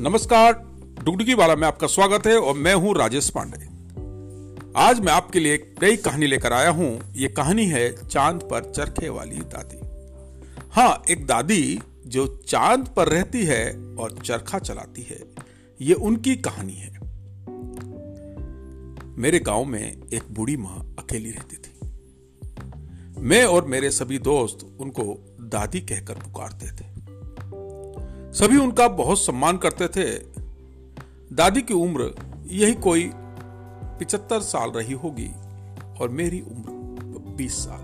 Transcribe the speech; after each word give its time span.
नमस्कार 0.00 0.52
डुगडुगी 1.04 1.34
वाला 1.34 1.56
में 1.56 1.68
आपका 1.68 1.86
स्वागत 1.86 2.26
है 2.26 2.38
और 2.38 2.54
मैं 2.54 2.74
हूँ 2.74 2.94
राजेश 2.94 3.30
पांडे। 3.30 3.64
आज 4.76 5.00
मैं 5.00 5.12
आपके 5.12 5.40
लिए 5.40 5.74
नई 5.82 5.96
कहानी 5.96 6.26
लेकर 6.26 6.52
आया 6.52 6.70
हूँ। 6.70 7.00
ये 7.16 7.28
कहानी 7.28 7.66
है 7.66 8.08
चाँद 8.08 8.42
पर 8.42 8.72
चरखे 8.72 9.08
वाली 9.08 9.36
दादी। 9.36 9.80
हाँ 10.70 11.02
एक 11.10 11.26
दादी 11.26 11.80
जो 12.06 12.26
चाँद 12.48 12.88
पर 12.96 13.08
रहती 13.08 13.44
है 13.44 13.72
और 13.98 14.18
चरखा 14.24 14.58
चलाती 14.58 15.02
है। 15.02 15.20
ये 15.80 15.94
उनकी 15.94 16.36
कहानी 16.36 16.74
है। 16.74 16.98
मेरे 19.16 19.38
गाँव 19.38 19.64
में 19.64 19.96
एक 20.12 20.22
बूढ़ी 20.30 20.56
माँ 20.56 20.96
अकेली 20.98 21.30
रहती 21.30 21.56
थी। 21.56 21.80
मैं 23.18 23.44
और 23.44 23.64
मेरे 23.64 23.90
सभी 23.90 24.18
दोस्त 24.18 24.76
उनको 24.80 25.36
दादी 25.40 25.80
कहकर 25.80 26.14
पुकारते 26.14 26.66
थे। 26.66 26.87
सभी 28.38 28.56
उनका 28.56 28.88
बहुत 28.88 29.18
सम्मान 29.18 29.56
करते 29.56 29.88
थे। 29.88 30.04
दादी 31.34 31.62
की 31.62 31.74
उम्र 31.74 32.14
यही 32.46 32.74
कोई 32.74 33.10
पिचहत्तर 33.98 34.40
साल 34.40 34.70
रही 34.70 34.92
होगी 34.92 35.28
और 36.00 36.08
मेरी 36.08 36.40
उम्र 36.40 37.32
बीस 37.32 37.58
साल। 37.58 37.80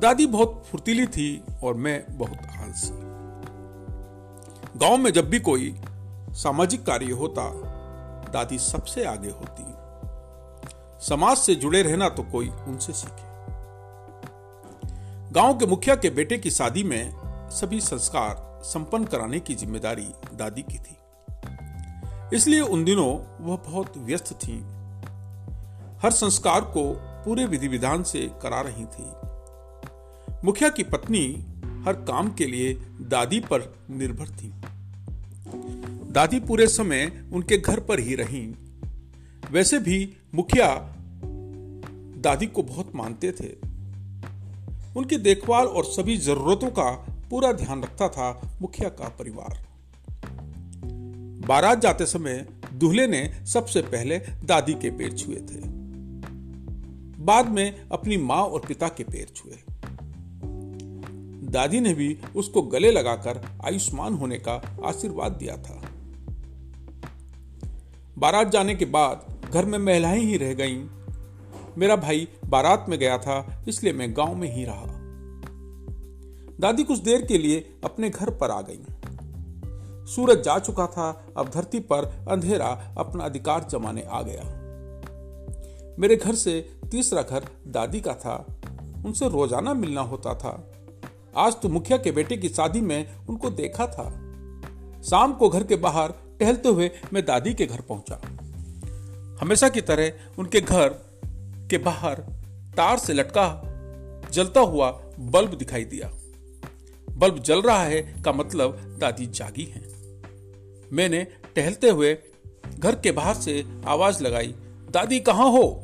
दादी 0.00 0.26
बहुत 0.26 0.64
फुर्तीली 0.70 1.06
थी 1.06 1.44
और 1.64 1.74
मैं 1.74 2.04
बहुत 2.10 2.38
आलसी। 2.38 2.92
गाँव 4.78 4.96
में 4.96 5.12
जब 5.12 5.30
भी 5.30 5.40
कोई 5.40 5.80
सामाजिक 6.30 6.86
कार्य 6.86 7.12
होता, 7.12 7.50
दादी 8.30 8.58
सबसे 8.58 9.04
आगे 9.04 9.30
होती। 9.30 9.64
समाज 11.06 11.36
से 11.36 11.54
जुड़े 11.54 11.82
रहना 11.82 12.08
तो 12.08 12.22
कोई 12.22 12.48
उनसे 12.48 12.92
सीखे। 12.92 13.32
गाँव 15.32 15.58
के 15.58 15.66
मुखिया 15.66 15.96
के 15.96 16.10
बेटे 16.10 16.38
की 16.38 16.50
शादी 16.50 16.84
में 16.84 17.14
सभी 17.50 17.80
संस्कार 17.80 18.43
संपन्न 18.64 19.04
कराने 19.04 19.40
की 19.40 19.54
ज़िम्मेदारी 19.54 20.08
दादी 20.34 20.62
की 20.62 20.78
थी। 20.78 20.96
इसलिए 22.36 22.60
उन 22.60 22.84
दिनों 22.84 23.10
वह 23.44 23.56
बहुत 23.56 23.96
व्यस्त 23.96 24.32
थी। 24.32 24.58
हर 26.02 26.10
संस्कार 26.10 26.60
को 26.60 26.92
पूरे 27.24 27.44
विधि 27.46 27.68
विधान 27.68 28.02
से 28.02 28.30
करा 28.42 28.60
रही 28.60 28.84
थी। 28.84 29.04
मुखिया 30.44 30.68
की 30.68 30.82
पत्नी 30.82 31.26
हर 31.86 31.92
काम 31.92 32.32
के 32.32 32.46
लिए 32.46 32.74
दादी 33.00 33.40
पर 33.40 33.86
निर्भर 33.90 34.28
थी। 34.28 34.52
दादी 36.12 36.40
पूरे 36.40 36.66
समय 36.66 37.30
उनके 37.32 37.58
घर 37.58 37.80
पर 37.80 38.00
ही 38.00 38.14
रही। 38.14 38.54
वैसे 39.50 39.78
भी 39.78 40.16
मुखिया 40.34 40.74
दादी 42.22 42.46
को 42.46 42.62
बहुत 42.62 42.94
मानते 42.94 43.32
थे। 43.32 43.52
उनकी 44.96 45.16
देखभाल 45.16 45.66
और 45.66 45.84
सभी 45.84 46.16
जरूरतों 46.16 46.70
का 46.70 47.13
पूरा 47.34 47.52
ध्यान 47.52 47.82
रखता 47.82 48.08
था 48.08 48.58
मुखिया 48.62 48.88
का 48.88 49.08
परिवार। 49.08 49.66
बारात 51.46 51.78
जाते 51.78 52.06
समय 52.06 52.46
दूल्हे 52.72 53.06
ने 53.06 53.46
सबसे 53.46 53.82
पहले 53.82 54.18
दादी 54.18 54.74
के 54.74 54.90
पैर 54.90 55.12
छुए 55.12 55.36
थे। 55.36 55.60
बाद 57.22 57.48
में 57.48 57.88
अपनी 57.92 58.16
माँ 58.16 58.42
और 58.42 58.60
पिता 58.60 58.88
के 58.88 59.04
पैर 59.04 59.26
छुए। 59.36 59.58
दादी 61.50 61.80
ने 61.80 61.94
भी 61.94 62.18
उसको 62.36 62.62
गले 62.62 62.90
लगाकर 62.90 63.48
आयुष्मान 63.64 64.14
होने 64.14 64.38
का 64.38 64.78
आशीर्वाद 64.84 65.32
दिया 65.32 65.56
था। 65.56 65.82
बारात 68.18 68.48
जाने 68.48 68.74
के 68.74 68.84
बाद 68.84 69.42
घर 69.54 69.64
में 69.64 69.78
महिलाएँ 69.78 70.20
ही 70.20 70.36
रह 70.36 70.54
गईं। 70.54 70.86
मेरा 71.78 71.96
भाई 71.96 72.28
बारात 72.44 72.86
में 72.88 72.98
गया 72.98 73.18
था, 73.18 73.64
इसलिए 73.68 73.92
मैं 73.92 74.16
गाँव 74.16 74.34
में 74.34 74.56
ही 74.56 74.64
रहा। 74.64 74.93
दादी 76.64 76.84
कुछ 76.84 76.98
देर 76.98 77.22
के 77.22 77.38
लिए 77.38 77.74
अपने 77.84 78.10
घर 78.10 78.30
पर 78.30 78.50
आ 78.50 78.60
गई। 78.60 78.78
सूरज 80.06 80.42
जा 80.42 80.58
चुका 80.58 80.86
था, 80.86 81.26
अब 81.36 81.50
धरती 81.50 81.80
पर 81.80 82.04
अंधेरा 82.30 82.94
अपना 82.98 83.24
अधिकार 83.24 83.64
जमाने 83.70 84.02
आ 84.02 84.22
गया। 84.22 84.44
मेरे 85.98 86.16
घर 86.16 86.34
से 86.34 86.70
तीसरा 86.90 87.22
घर 87.22 87.48
दादी 87.66 88.00
का 88.00 88.14
था। 88.14 88.36
उनसे 89.06 89.28
रोज़ाना 89.28 89.74
मिलना 89.74 90.00
होता 90.00 90.34
था। 90.34 90.72
आज 91.36 91.60
तो 91.62 91.68
मुखिया 91.68 91.98
के 91.98 92.12
बेटे 92.12 92.36
की 92.36 92.48
शादी 92.48 92.80
में 92.80 93.14
उनको 93.28 93.50
देखा 93.50 93.86
था। 93.86 94.08
शाम 95.02 95.32
को 95.32 95.48
घर 95.48 95.64
के 95.64 95.76
बाहर 95.76 96.14
टहलते 96.40 96.68
हुए 96.68 96.90
मैं 97.12 97.24
दादी 97.24 97.54
के 97.54 97.66
घर 97.66 97.80
पहुँचा। 97.80 98.20
हमेशा 99.40 99.68
की 99.68 99.80
तरह 99.80 100.12
उनके 100.38 100.60
घर 100.60 100.88
के 101.70 101.78
बाहर 101.78 102.14
तार 102.76 102.98
से 102.98 103.12
लटका 103.12 103.62
जलता 104.32 104.60
हुआ 104.60 104.90
बल्ब 105.20 105.54
दिखाई 105.54 105.84
दिया। 105.84 106.10
बल्ब 107.16 107.38
जल 107.38 107.62
रहा 107.62 107.82
है 107.82 108.22
का 108.24 108.32
मतलब 108.32 108.98
दादी 109.00 109.26
जागी 109.26 109.64
हैं। 109.64 109.84
मैंने 110.92 111.26
टहलते 111.56 111.90
हुए 111.90 112.18
घर 112.78 112.94
के 112.94 113.12
बाहर 113.12 113.34
से 113.34 113.64
आवाज़ 113.86 114.22
लगाई, 114.22 114.54
दादी 114.90 115.20
कहाँ 115.20 115.50
हो? 115.50 115.80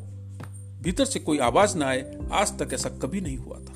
भीतर 0.81 1.05
से 1.05 1.19
कोई 1.19 1.37
आवाज़ 1.37 1.77
ना 1.77 1.85
आए, 1.85 2.19
आज 2.31 2.59
तक 2.59 2.73
ऐसा 2.73 2.89
कभी 2.89 3.21
नहीं 3.21 3.37
हुआ 3.37 3.59
था। 3.59 3.73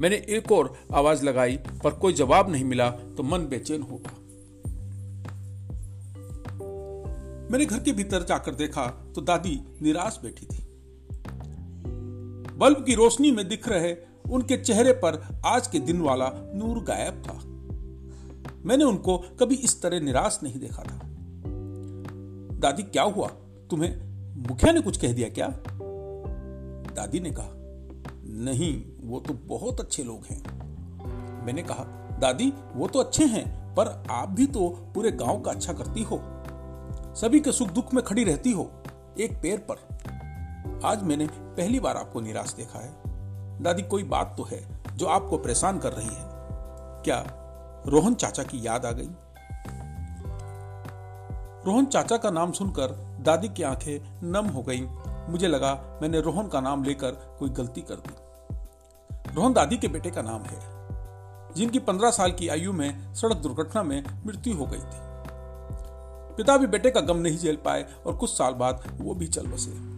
मैंने 0.00 0.16
एक 0.16 0.52
और 0.52 0.78
आवाज़ 0.92 1.24
लगाई, 1.24 1.56
पर 1.56 1.90
कोई 1.90 2.12
जवाब 2.12 2.50
नहीं 2.52 2.64
मिला 2.64 2.90
तो 2.90 3.22
मन 3.22 3.38
बेचैन 3.38 3.82
हो 3.82 3.96
गया। 3.96 4.12
मैंने 7.52 7.66
घर 7.66 7.78
के 7.78 7.92
भीतर 7.92 8.22
जाकर 8.22 8.54
देखा 8.54 8.86
तो 9.14 9.20
दादी 9.20 9.60
निराश 9.82 10.20
बैठी 10.22 10.46
थी। 10.46 10.66
बल्ब 12.56 12.84
की 12.84 12.94
रोशनी 12.94 13.30
में 13.30 13.48
दिख 13.48 13.68
रहे 13.68 13.92
उनके 14.30 14.56
चेहरे 14.56 14.92
पर 14.92 15.40
आज 15.46 15.66
के 15.66 15.78
दिन 15.78 16.00
वाला 16.00 16.30
नूर 16.34 16.78
गायब 16.78 17.22
था। 17.26 17.40
मैंने 18.64 18.84
उनको 18.84 19.18
कभी 19.18 19.54
इस 19.54 19.82
तरह 19.82 20.00
निराश 20.00 20.40
नहीं 20.42 20.60
देखा 20.60 20.82
था। 20.82 21.00
दादी, 22.58 22.82
क्या 22.82 23.02
हुआ? 23.02 23.28
तुम्हें 23.70 24.06
मुखिया 24.48 24.72
ने 24.72 24.80
कुछ 24.80 24.96
कह 24.96 25.12
दिया 25.12 25.28
क्या? 25.28 25.48
दादी 26.94 27.20
ने 27.20 27.30
कहा, 27.30 27.48
नहीं, 28.28 28.84
वो 29.00 29.20
तो 29.20 29.34
बहुत 29.34 29.80
अच्छे 29.80 30.04
लोग 30.04 30.24
हैं। 30.30 30.42
मैंने 31.46 31.62
कहा, 31.62 31.84
दादी, 32.20 32.52
वो 32.74 32.88
तो 32.88 32.98
अच्छे 32.98 33.24
हैं, 33.24 33.74
पर 33.74 34.04
आप 34.10 34.28
भी 34.28 34.46
तो 34.46 34.68
पूरे 34.94 35.10
गाँव 35.10 35.40
का 35.40 35.50
अच्छा 35.50 35.72
करती 35.72 36.02
हो। 36.02 36.22
सभी 37.14 37.40
के 37.40 37.52
सुख 37.52 37.68
दुख 37.68 37.94
में 37.94 38.04
खड़ी 38.04 38.24
रहती 38.24 38.52
हो, 38.52 38.70
एक 39.20 39.32
पैर 39.42 39.66
पर। 39.70 39.76
आज 40.84 41.02
मैंने 41.02 41.28
पहली 41.32 41.80
बार 41.80 41.96
आपको 41.96 42.20
निराश 42.20 42.54
देखा 42.54 42.78
है। 42.78 43.05
दादी, 43.60 43.82
कोई 43.82 44.02
बात 44.02 44.34
तो 44.38 44.44
है 44.44 44.66
जो 44.96 45.06
आपको 45.06 45.38
परेशान 45.38 45.78
कर 45.78 45.92
रही 45.92 46.06
है? 46.06 46.24
क्या 47.04 47.24
रोहन 47.86 48.14
चाचा 48.14 48.42
की 48.42 48.66
याद 48.66 48.86
आ 48.86 48.90
गई? 48.90 49.08
रोहन 51.66 51.86
चाचा 51.86 52.16
का 52.16 52.30
नाम 52.30 52.52
सुनकर 52.52 52.88
दादी 53.20 53.48
की 53.48 53.62
आँखें 53.62 54.20
नम 54.22 54.46
हो 54.46 54.62
गईं। 54.62 54.86
मुझे 55.32 55.48
लगा 55.48 55.98
मैंने 56.02 56.20
रोहन 56.20 56.48
का 56.48 56.60
नाम 56.60 56.84
लेकर 56.84 57.10
कोई 57.38 57.50
गलती 57.50 57.80
कर 57.80 57.94
दी। 57.94 58.14
रोहन 59.34 59.52
दादी 59.52 59.76
के 59.76 59.88
बेटे 59.88 60.10
का 60.10 60.22
नाम 60.22 60.42
है, 60.42 60.60
जिनकी 61.54 61.78
पंद्रह 61.78 62.10
साल 62.10 62.32
की 62.32 62.48
आयु 62.48 62.72
में 62.72 63.14
सड़क 63.14 63.36
दुर्घटना 63.36 63.82
में 63.82 64.04
मृत्यु 64.26 64.56
हो 64.56 64.66
गई 64.66 64.78
थी। 64.78 65.04
पिता 66.36 66.56
भी 66.56 66.66
बेटे 66.66 66.90
का 66.90 67.00
गम 67.00 67.16
नहीं 67.16 67.38
झेल 67.38 67.56
पाए 67.56 67.84
और 68.06 68.16
कुछ 68.16 68.30
साल 68.30 68.54
बाद 68.54 68.82
वो 69.00 69.14
भी 69.14 69.26
चल 69.26 69.46
बसे। 69.46 69.95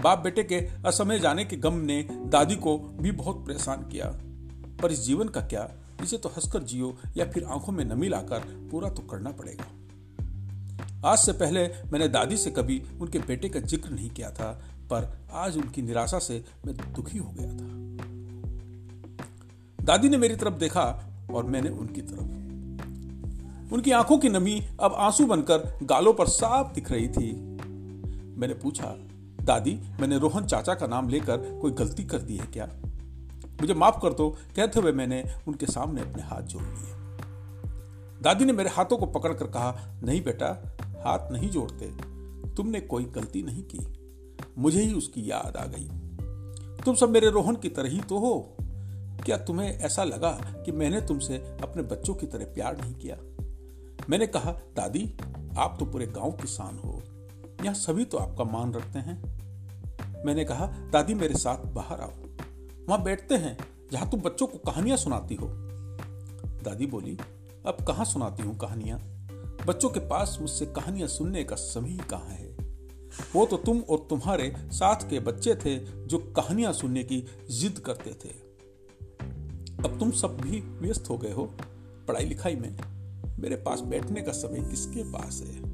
बाप 0.00 0.18
बेटे 0.18 0.42
के 0.44 0.56
असमय 0.86 1.18
जाने 1.18 1.44
के 1.44 1.56
गम 1.56 1.74
ने 1.74 2.02
दादी 2.26 2.56
को 2.56 2.76
भी 2.78 3.10
बहुत 3.10 3.44
परेशान 3.46 3.82
किया। 3.82 4.06
पर 4.82 4.92
इस 4.92 5.00
जीवन 5.00 5.28
का 5.28 5.40
क्या? 5.40 5.68
इसे 6.02 6.18
तो 6.18 6.28
हंसकर 6.28 6.62
जियो 6.62 6.96
या 7.16 7.24
फिर 7.24 7.44
आँखों 7.44 7.72
में 7.72 7.84
नमी 7.84 8.08
लाकर 8.08 8.40
पूरा 8.70 8.90
तो 8.90 9.02
करना 9.02 9.30
पड़ेगा। 9.30 9.64
आज 11.08 11.18
से 11.18 11.32
पहले 11.32 11.66
मैंने 11.92 12.08
दादी 12.08 12.36
से 12.36 12.50
कभी 12.50 12.82
उनके 13.00 13.18
बेटे 13.18 13.48
का 13.48 13.60
ज़िक्र 13.60 13.90
नहीं 13.90 14.10
किया 14.10 14.30
था, 14.30 14.52
पर 14.92 15.26
आज 15.32 15.56
उनकी 15.56 15.82
निराशा 15.82 16.18
से 16.18 16.44
मैं 16.66 16.76
दुखी 16.76 17.18
हो 17.18 17.30
गया 17.38 17.52
था। 17.52 17.68
दादी 19.84 20.08
ने 20.08 20.16
मेरी 20.16 20.36
तरफ़ 20.36 20.54
देखा 20.54 20.84
और 21.30 21.44
मैंने 21.44 21.68
उनकी 21.68 22.00
तरफ़। 22.00 23.72
उनकी 23.74 23.90
आँखों 23.90 24.18
की 24.18 24.28
नमी 24.28 24.60
अब 24.80 24.94
आँसू 24.94 25.26
बनकर 25.26 25.78
गालों 25.82 26.12
पर 26.12 26.26
साफ़ 26.26 26.74
दिख 26.74 26.90
रही 26.90 27.08
थी। 27.08 27.32
मैंने 28.38 28.54
पूछा 28.54 28.96
दादी, 29.44 29.80
मैंने 30.00 30.18
रोहन 30.18 30.46
चाचा 30.46 30.74
का 30.74 30.86
नाम 30.86 31.08
लेकर 31.08 31.58
कोई 31.62 31.70
गलती 31.70 32.04
कर 32.04 32.18
दी 32.18 32.36
है 32.36 32.46
क्या? 32.46 32.68
मुझे 33.60 33.74
माफ़ 33.74 34.00
कर 34.02 34.12
दो, 34.12 34.36
कहते 34.56 34.80
हुए 34.80 34.92
मैंने 34.92 35.24
उनके 35.48 35.66
सामने 35.66 36.00
अपने 36.00 36.22
हाथ 36.22 36.42
जोड़ 36.42 36.62
लिए। 36.62 36.94
दादी 38.22 38.44
ने 38.44 38.52
मेरे 38.52 38.70
हाथों 38.70 38.96
को 38.96 39.06
पकड़कर 39.06 39.46
कहा, 39.46 39.94
नहीं 40.02 40.24
बेटा, 40.24 40.78
हाथ 40.82 41.32
नहीं 41.32 41.50
जोड़ते। 41.50 41.86
तुमने 42.54 42.80
कोई 42.80 43.04
गलती 43.04 43.42
नहीं 43.42 43.62
की। 43.62 43.86
मुझे 44.58 44.82
ही 44.82 44.94
उसकी 44.94 45.30
याद 45.30 45.56
आ 45.56 45.66
गई। 45.66 45.88
तुम 46.84 46.94
सब 46.94 47.10
मेरे 47.10 47.30
रोहन 47.30 47.56
की 47.56 47.68
तरह 47.68 47.88
ही 47.88 48.00
तो 48.00 48.18
हो। 48.18 48.56
क्या 49.24 49.36
तुम्हें 49.36 49.78
ऐसा 49.78 50.04
लगा 50.04 50.30
कि 50.66 50.72
मैंने 50.72 51.00
तुमसे 51.00 51.36
अपने 51.36 51.82
बच्चों 51.82 52.14
की 52.14 52.26
तरह 52.26 52.44
प्यार 52.44 52.80
नहीं 52.80 52.94
किया? 52.94 53.16
मैंने 54.10 54.26
कहा, 54.26 54.52
दादी, 54.52 55.14
आप 55.58 55.76
तो 55.78 55.86
पूरे 55.86 56.06
गाँव 56.06 56.30
किसान 56.30 56.78
हो। 56.78 57.02
यहाँ 57.64 57.74
सभी 57.74 58.04
तो 58.04 58.18
आपका 58.18 58.44
मान 58.44 58.74
रखते 58.74 58.98
हैं? 58.98 59.40
मैंने 60.24 60.44
कहा, 60.44 60.66
दादी 60.66 61.14
मेरे 61.14 61.34
साथ 61.34 61.58
बाहर 61.58 62.00
आओ। 62.00 62.12
वहाँ 62.88 63.02
बैठते 63.02 63.34
हैं, 63.34 63.58
जहाँ 63.92 64.10
तुम 64.10 64.20
बच्चों 64.20 64.46
को 64.46 64.58
कहानियाँ 64.58 64.96
सुनाती 64.96 65.34
हो। 65.34 65.46
दादी 66.62 66.86
बोली, 66.86 67.18
अब 67.66 67.76
कहाँ 67.88 68.04
सुनाती 68.04 68.42
हूँ 68.42 68.58
कहानियाँ? 68.58 68.98
बच्चों 69.66 69.90
के 69.90 70.00
पास 70.00 70.38
मुझसे 70.40 70.66
कहानियाँ 70.66 71.08
सुनने 71.08 71.44
का 71.44 71.56
समय 71.56 71.96
कहाँ 72.10 72.28
है? 72.28 72.56
वो 73.34 73.46
तो 73.46 73.56
तुम 73.56 73.80
और 73.80 74.06
तुम्हारे 74.10 74.54
साथ 74.58 75.10
के 75.10 75.20
बच्चे 75.20 75.54
थे, 75.54 75.78
जो 76.06 76.18
कहानियाँ 76.18 76.72
सुनने 76.72 77.04
की 77.04 77.24
जिद 77.50 77.78
करते 77.78 78.10
थे। 78.10 78.50
अब 79.84 79.96
तुम 79.98 80.10
सब 80.10 80.40
भी 80.40 80.60
व्यस्त 80.60 81.10
हो 81.10 81.18
गए 81.18 81.32
हो 81.32 81.44
पढ़ाई 82.08 82.24
लिखाई 82.24 82.56
में। 82.56 82.76
मेरे 83.38 83.56
पास 83.56 83.80
बैठने 83.80 84.22
का 84.22 84.32
समय 84.32 84.60
किसके 84.60 85.02
पास 85.12 85.42
है? 85.46 85.69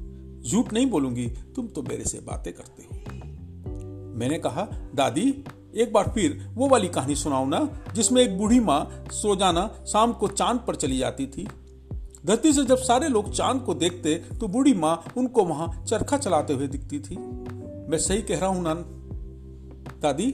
झूठ 0.47 0.73
नहीं 0.73 0.85
बोलूँगी, 0.85 1.27
तुम 1.55 1.67
तो 1.67 1.81
मेरे 1.81 2.03
से 2.03 2.19
बातें 2.19 2.53
करते 2.53 2.83
हो। 2.83 4.15
मैंने 4.17 4.37
कहा, 4.39 4.67
दादी, 4.95 5.43
एक 5.75 5.93
बार 5.93 6.11
फिर 6.15 6.39
वो 6.53 6.67
वाली 6.69 6.87
कहानी 6.87 7.15
सुनाओ 7.15 7.45
ना, 7.45 7.59
जिसमें 7.95 8.21
एक 8.21 8.37
बूढ़ी 8.37 8.59
माँ 8.59 9.05
सो 9.11 9.35
जाना 9.35 9.69
शाम 9.87 10.13
को 10.13 10.27
चाँद 10.27 10.63
पर 10.67 10.75
चली 10.75 10.97
जाती 10.97 11.25
थी। 11.27 11.47
धरती 12.25 12.53
से 12.53 12.63
जब 12.63 12.77
सारे 12.77 13.07
लोग 13.07 13.31
चाँद 13.31 13.61
को 13.61 13.73
देखते 13.73 14.15
तो 14.15 14.47
बूढ़ी 14.47 14.73
माँ 14.73 15.03
उनको 15.17 15.43
वहाँ 15.45 15.85
चरखा 15.85 16.17
चलाते 16.17 16.53
हुए 16.53 16.67
दिखती 16.67 16.99
थी। 16.99 17.15
मैं 17.89 17.97
सही 17.97 18.21
कह 18.21 18.39
रहा 18.39 18.49
हूँ 18.49 18.63
नान? 18.63 18.83
दादी 20.01 20.33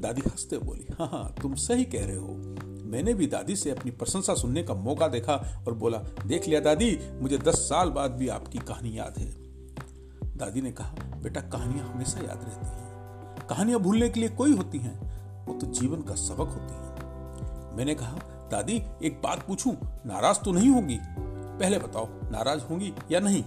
दादी 0.00 0.22
हँसते 0.26 0.58
बोली 0.58 0.86
हाँ 0.98 1.08
हाँ 1.08 1.34
तुम 1.42 1.54
सही 1.54 1.84
कह 1.84 2.06
रहे 2.06 2.16
हो। 2.16 2.54
मैंने 2.84 3.14
भी 3.14 3.26
दादी 3.26 3.56
से 3.56 3.70
अपनी 3.70 3.90
प्रशंसा 3.90 4.34
सुनने 4.34 4.62
का 4.62 4.74
मौका 4.74 5.08
देखा 5.08 5.34
और 5.66 5.74
बोला, 5.74 5.98
देख 6.26 6.48
लिया 6.48 6.60
दादी, 6.60 6.98
मुझे 7.22 7.38
दस 7.38 7.54
साल 7.54 7.90
बाद 7.90 8.10
भी 8.10 8.28
आपकी 8.28 8.58
कहानी 8.58 8.98
याद 8.98 9.18
है। 9.18 9.47
दादी 10.38 10.60
ने 10.62 10.72
कहा, 10.72 10.90
बेटा, 11.22 11.40
कहानियाँ 11.40 11.86
हमेशा 11.88 12.18
याद 12.18 12.38
रहती 12.42 12.66
हैं। 12.66 12.88
कहानियाँ 13.46 13.80
भूलने 13.80 14.08
के 14.08 14.20
लिए 14.20 14.28
कोई 14.28 14.56
होती 14.56 14.78
हैं, 14.78 15.00
वो 15.46 15.54
तो 15.54 15.66
जीवन 15.66 16.02
का 16.02 16.14
सबक 16.14 16.48
होती 16.48 16.74
हैं। 16.74 16.88
मैंने 17.76 17.94
कहा, 17.94 18.18
दादी, 18.50 18.82
एक 19.02 19.22
बात 19.24 19.46
पूछूँ, 19.46 19.72
नाराज़ 20.06 20.38
तो 20.38 20.52
नहीं 20.52 20.68
होगी? 20.68 20.98
पहले 21.58 21.78
बताओ, 21.78 22.08
नाराज़ 22.08 22.64
होंगी 22.64 22.94
या 23.10 23.20
नहीं? 23.20 23.44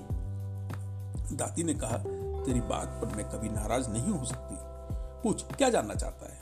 दादी 1.38 1.64
ने 1.64 1.74
कहा, 1.74 1.98
तेरी 2.46 2.62
बात 2.62 2.88
पर 2.88 3.16
मैं 3.16 3.30
कभी 3.30 3.50
नाराज़ 3.50 3.90
नहीं 3.90 4.10
हो 4.10 4.26
सकती। 4.26 4.56
पूछ, 5.24 5.44
क्या 5.44 5.70
जानना 5.70 5.94
चाहता 5.94 6.26
है? 6.26 6.42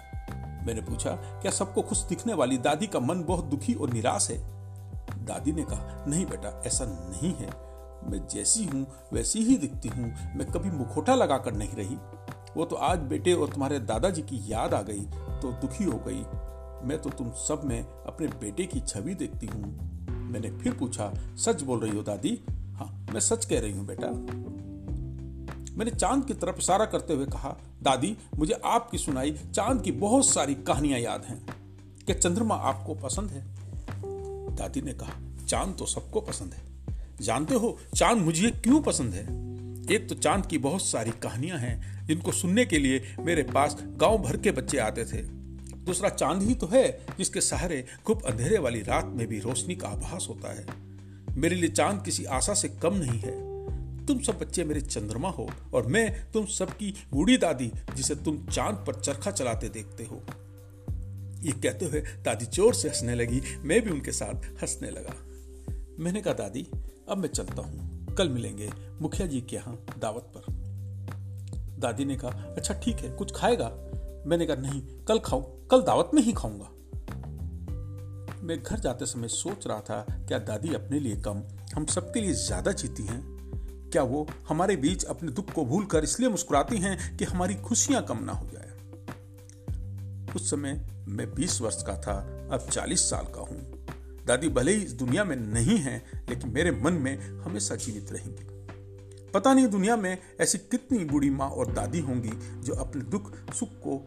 मैंने 0.66 0.82
पूछा, 0.82 1.12
क्या 1.12 1.52
सबको 1.52 1.82
खुश 1.82 2.04
दिखने 2.04 2.34
वाली 2.34 2.58
दादी 2.58 2.88
का 2.88 3.00
मन 3.00 3.24
बहुत 3.24 3.46
दुखी 3.46 3.74
और 3.74 3.90
निराश 3.90 4.30
है? 4.32 4.38
दादी 5.26 5.52
ने 5.52 5.64
कहा, 5.64 6.06
नहीं 6.08 6.26
बेटा, 6.26 6.64
ऐसा 6.66 6.86
नहीं 6.86 7.36
है। 7.36 7.69
मैं 8.04 8.28
जैसी 8.28 8.66
हूँ, 8.66 8.88
वैसी 9.14 9.44
ही 9.44 9.58
दिखती 9.58 9.90
हूँ। 9.90 10.14
मैं 10.36 10.48
कभी 10.48 10.70
मुखोटा 10.70 11.16
लगाकर 11.16 11.54
नहीं 11.54 11.74
रही। 11.74 11.96
वो 12.58 12.66
तो 12.66 12.76
आज 12.76 13.00
बेटे 13.00 13.34
और 13.34 13.50
तुम्हारे 13.50 13.80
दादाजी 13.80 14.22
की 14.22 14.52
याद 14.52 14.74
आ 14.74 14.82
गई 14.82 15.02
तो 15.42 15.52
दुखी 15.52 15.84
हो 15.84 16.00
गई। 16.08 16.24
मैं 16.88 16.98
तो 17.02 17.10
तुम 17.10 17.32
सब 17.32 17.62
में 17.66 17.84
अपने 17.84 18.28
बेटे 18.28 18.66
की 18.66 18.80
छवि 18.80 19.14
देखती 19.14 19.48
हूँ। 19.48 19.64
मैंने 20.10 20.52
फिर 20.52 20.74
पूछा, 20.74 21.14
सच 21.38 21.62
बोल 21.62 21.80
रही 21.80 21.98
हो 21.98 22.04
दादी? 22.04 22.46
हाँ 22.50 23.06
मैं 23.14 23.20
सच 23.20 23.46
कह 23.46 23.60
रही 23.60 23.72
हूँ, 23.72 23.86
बेटा। 23.86 24.08
मैंने 25.78 25.92
चाँद 25.92 26.26
की 26.26 26.34
तरफ़ 26.34 26.58
इशारा 26.58 26.86
करते 26.86 27.14
हुए 27.14 27.26
कहा, 27.26 27.58
दादी, 27.84 28.18
मुझे 28.38 28.62
आपकी 28.66 28.98
सुनाई, 28.98 29.32
चाँद 29.32 29.82
की 29.82 29.92
बहुत 29.92 30.26
सारी 30.26 30.56
कहानियाँ 30.56 31.00
याद 31.00 31.26
हैं। 31.26 31.46
क्या 32.06 32.16
चंद्रमा 32.16 32.56
आपको 32.56 32.96
पसंद 32.96 33.30
है? 33.30 33.46
दादी 34.56 34.82
ने 34.82 34.94
कहा, 34.94 35.46
चाँद 35.48 35.76
तो 35.80 35.86
सबको 35.86 36.22
पसंद 36.22 36.54
है। 36.54 36.69
जानते 37.22 37.56
हो, 37.56 37.78
चाँद 37.96 38.18
मुझे 38.18 38.52
क्यों 38.52 38.82
पसंद 38.82 39.14
है? 39.14 39.24
एक 39.96 40.10
तो 40.10 40.16
चाँद 40.16 40.46
की 40.46 40.58
बहुत 40.58 40.82
सारी 40.82 41.12
कहानियाँ 41.12 41.58
हैं 41.58 42.08
जिनको 42.08 42.32
सुनने 42.32 42.66
के 42.66 42.78
लिए 42.78 43.16
मेरे 43.20 43.44
पास 43.44 43.78
गाँव 43.82 44.18
भर 44.18 44.38
के 44.38 44.52
बच्चे 44.52 44.78
आते 44.78 45.06
थे। 45.06 45.22
दूसरा 45.80 46.10
चाँद 46.10 46.42
ही 46.44 46.56
तो 46.56 46.68
है, 46.68 47.06
जिसके 47.18 47.42
सहारे 47.42 47.86
खूब 48.06 48.24
अंधेरे 48.26 48.58
वाली 48.58 48.82
रात 48.82 49.06
में 49.06 49.28
भी 49.28 49.40
रोशनी 49.40 49.76
का 49.76 49.88
आभास 49.88 50.26
होता 50.30 50.54
है। 50.54 50.66
मेरे 51.38 51.56
लिए 51.56 51.70
चाँद 51.70 52.06
किसी 52.06 52.26
आशा 52.26 52.54
से 52.54 52.70
कम 52.70 52.94
नहीं 52.94 53.20
है। 53.20 53.50
तुम 54.06 54.20
सब 54.20 54.40
बच्चे 54.40 54.64
मेरे 54.64 54.82
चंद्रमा 54.82 55.30
हो, 55.30 55.50
और 55.74 55.88
मैं 55.88 56.32
तुम 56.32 56.46
सबकी 56.46 56.94
बूढ़ी 57.12 57.38
दादी, 57.38 57.72
जिसे 57.96 58.16
तुम 58.16 58.46
चाँद 58.46 58.76
पर 58.88 58.96
चरखा 58.96 59.32
चलाते 59.32 59.70
देखते 59.70 60.04
हो। 60.04 60.22
ये 61.42 61.52
कहते 61.52 61.86
हुए 61.86 62.02
दादी 62.02 62.46
ज़ोर 62.46 62.74
से 62.74 62.88
हंसने 62.88 63.16
लगी, 63.16 63.42
मैं 63.64 63.82
भी 63.82 63.90
उनके 63.90 64.12
साथ 64.12 64.46
हंसने 64.62 64.90
लगा। 64.90 65.16
मैंने 66.04 66.22
कहा, 66.22 66.34
दादी 66.34 66.68
अब 67.10 67.18
मैं 67.18 67.30
चलता 67.30 67.62
हूँ। 67.62 67.90
कल 68.16 68.30
मिलेंगे। 68.30 68.72
मुखिया 69.02 69.28
जी 69.28 69.42
के 69.42 69.56
यहाँ 69.56 69.86
दावत 70.00 70.32
पर। 70.38 70.54
दादी 71.80 72.06
ने 72.06 72.16
कहा 72.16 72.30
अच्छा 72.30 72.74
ठीक 72.74 72.98
है, 72.98 73.12
कुछ 73.12 73.32
खाएगा? 73.36 73.72
मैंने 74.26 74.46
कहा, 74.46 74.56
नहीं, 74.56 74.82
कल 74.82 75.20
खाऊं। 75.20 75.42
कल 75.42 75.82
दावत 75.82 76.12
में 76.14 76.22
ही 76.22 76.34
खाऊँगा। 76.34 76.70
मैं 78.44 78.64
घर 78.64 78.80
जाते 78.80 79.06
समय 79.06 79.28
सोच 79.28 79.68
रहा 79.68 79.80
था, 79.80 80.06
क्या 80.28 80.40
दादी 80.40 80.74
अपने 80.74 81.00
लिए 81.00 81.16
कम, 81.16 81.44
हम 81.76 81.86
सबके 81.86 82.22
लिए 82.22 82.34
ज़्यादा 82.34 82.72
जीती 82.72 83.04
हैं? 83.04 83.40
क्या 83.92 84.04
वो 84.04 84.28
हमारे 84.50 84.76
बीच 84.76 85.04
अपने 85.04 85.32
दुख 85.32 85.52
को 85.52 85.66
भूलकर 85.66 86.04
इसलिए 86.04 86.30
मुस्कुराती 86.30 86.78
हैं 86.78 87.18
कि 87.18 87.26
हमारी 87.26 87.56
खुशियाँ 87.56 88.04
कम 88.04 88.24
ना 88.24 88.32
हो 88.32 88.48
जाए? 88.54 88.70
उस 90.36 90.50
समय 90.50 90.88
मैं 91.08 91.36
20 91.36 91.62
वर्ष 91.62 91.84
का 91.84 91.98
था, 91.98 92.48
अब 92.52 92.68
40 92.72 93.10
साल 93.10 93.26
का 93.26 93.42
हूँ। 93.42 93.80
दादी 94.26 94.50
भले 94.50 94.72
ही 94.72 94.84
इस 94.84 94.92
दुनिया 94.94 95.24
में 95.24 95.36
नहीं 95.36 95.78
है 95.78 96.04
लेकिन 96.30 96.50
मेरे 96.50 96.72
मन 96.72 96.94
में 96.94 97.40
हमेशा 97.40 97.76
जीवित 97.76 98.12
रहेंगी। 98.12 98.60
पता 99.34 99.54
नहीं 99.54 99.68
दुनिया 99.68 99.98
में 99.98 100.18
ऐसी 100.42 100.58
कितनी 100.58 101.06
बूढ़ी 101.06 101.30
माँ 101.30 101.50
और 101.50 101.74
दादी 101.74 102.00
होंगी 102.00 102.62
जो 102.62 102.74
अपने 102.74 103.02
दुख, 103.02 103.54
सुख 103.54 103.70
को, 103.72 103.98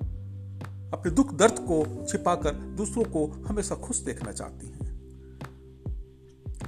अपने 0.97 1.11
दुख 1.11 1.35
दर्द 1.35 1.55
को 1.59 2.07
छिपाकर 2.07 2.51
दूसरों 2.51 3.05
को 3.05 3.27
हमेशा 3.27 3.75
खुश 3.75 3.99
देखना 3.99 4.33
चाहती 4.33 4.67
हैं। 4.67 4.83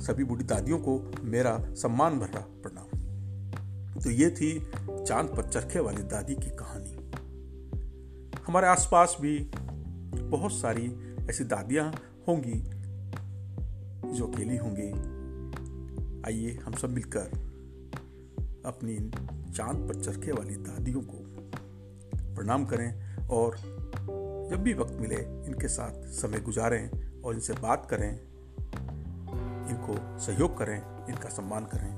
सभी 0.01 0.25
बूढ़ी 0.25 0.45
दादियों 0.45 0.79
को 0.79 1.12
मेरा 1.23 1.59
सम्मान 1.71 2.19
भरा 2.19 2.41
प्रणाम। 2.41 2.85
तो 4.00 4.11
ये 4.11 4.31
थी 4.31 4.73
चाँद 5.07 5.27
पर 5.37 5.49
चरखे 5.49 5.81
वाली 5.81 6.03
दादी 6.03 6.35
की 6.35 6.50
कहानी। 6.50 6.95
हमारे 8.47 8.67
आसपास 8.67 9.17
भी 9.21 9.39
बहुत 10.21 10.53
सारी 10.53 11.17
ऐसी 11.31 11.45
दादियाँ 11.45 11.95
होंगी 12.29 12.61
जो 14.17 14.27
अकेली 14.27 14.57
होंगी। 14.57 15.24
आइए 16.25 16.59
हम 16.65 16.73
सब 16.73 16.91
मिलकर 16.91 17.25
अपनी 18.67 18.97
चाँद 19.53 19.88
पर 19.88 20.05
चरखे 20.05 20.32
वाली 20.32 20.56
दादियों 20.56 21.00
को 21.03 21.17
प्रणाम 22.35 22.65
करें 22.65 23.17
और 23.29 23.56
जब 24.50 24.62
भी 24.62 24.75
वक्त 24.75 24.93
मिले 24.93 25.47
इनके 25.47 25.69
साथ 25.69 26.06
समय 26.06 26.41
गुजारें 26.41 26.91
और 27.23 27.35
इनसे 27.35 27.53
बात 27.53 27.87
करें, 27.90 28.21
इनको 29.69 30.19
सहयोग 30.21 30.59
करें, 30.59 31.07
इनका 31.07 31.28
सम्मान 31.28 31.64
करें 31.64 31.95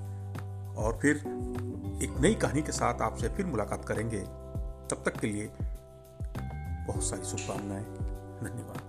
और 0.75 0.99
फिर 1.03 1.17
एक 2.03 2.17
नई 2.21 2.35
कहानी 2.35 2.63
के 2.63 2.73
साथ 2.73 3.01
आपसे 3.01 3.29
फिर 3.29 3.47
मुलाकात 3.47 3.85
करेंगे। 3.85 4.21
तब 4.91 5.03
तक 5.07 5.21
के 5.21 5.27
लिए 5.27 5.51
बहुत 6.87 7.05
सारी 7.05 7.25
शुभकामनाएँ। 7.25 7.85
धन्यवाद। 8.41 8.86